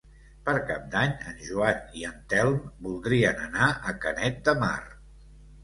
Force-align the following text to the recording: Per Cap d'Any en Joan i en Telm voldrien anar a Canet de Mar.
Per 0.45 0.53
Cap 0.69 0.87
d'Any 0.95 1.13
en 1.31 1.37
Joan 1.49 1.83
i 2.01 2.07
en 2.09 2.17
Telm 2.35 2.57
voldrien 2.89 3.47
anar 3.47 3.71
a 3.93 3.97
Canet 4.07 4.43
de 4.51 4.59
Mar. 4.67 4.75